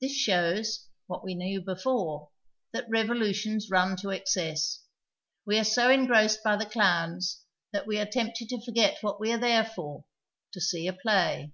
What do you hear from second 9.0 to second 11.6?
what we are there for, to see a play.